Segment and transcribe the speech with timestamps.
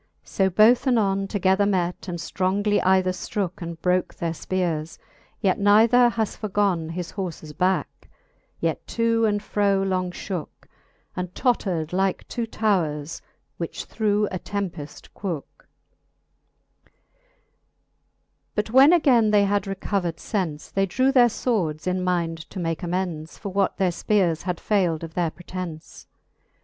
[0.25, 4.97] So both anon Together met, and ftrongly either ftrooke, And broke their fpeares;
[5.41, 8.09] yet neither has forgoa His horfes bicke,
[8.59, 10.67] yet to and fro long {hooke,
[11.15, 13.21] And tottred Hke two towres,
[13.57, 15.67] which through a tempeft quooke.
[16.83, 16.93] X.
[18.55, 22.81] But when againe they had recovered fence, They drew their fwords, in mind to make
[22.81, 26.07] amends For what their fpeares had fayld of their pretence.